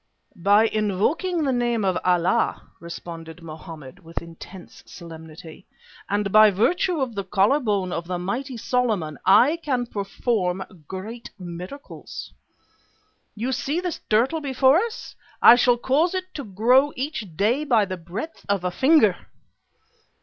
[0.41, 5.67] "By invoking the name of Allah," responded Mohammed with intense solemnity,
[6.09, 11.29] "and by virtue of the collar bone of the mighty Solomon, I can perform great
[11.37, 12.33] miracles.
[13.35, 15.15] You see this turtle before us?
[15.39, 19.27] I shall cause it to grow each day the breadth of a finger!"